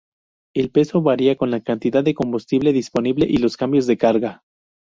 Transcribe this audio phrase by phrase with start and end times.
[0.55, 4.41] El peso varía con la cantidad de combustible disponible y los cambios de carga.